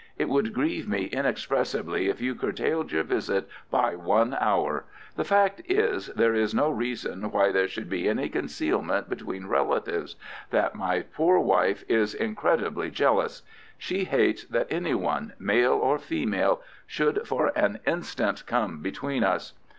"It 0.17 0.29
would 0.29 0.51
grieve 0.51 0.89
me 0.89 1.05
inexpressibly 1.13 2.07
if 2.09 2.19
you 2.21 2.33
curtailed 2.33 2.91
your 2.91 3.03
visit 3.03 3.47
by 3.69 3.93
one 3.95 4.35
hour. 4.39 4.85
The 5.15 5.23
fact 5.23 5.61
is—there 5.69 6.33
is 6.33 6.55
no 6.55 6.71
reason 6.71 7.29
why 7.29 7.51
there 7.51 7.67
should 7.67 7.87
be 7.87 8.09
any 8.09 8.27
concealment 8.27 9.09
between 9.11 9.45
relatives—that 9.45 10.73
my 10.73 11.01
poor 11.01 11.35
dear 11.37 11.45
wife 11.45 11.83
is 11.87 12.15
incredibly 12.15 12.89
jealous. 12.89 13.43
She 13.77 14.05
hates 14.05 14.43
that 14.45 14.71
any 14.71 14.95
one—male 14.95 15.73
or 15.73 15.99
female—should 15.99 17.27
for 17.27 17.51
an 17.55 17.77
instant 17.85 18.43
come 18.47 18.81
between 18.81 19.23
us. 19.23 19.53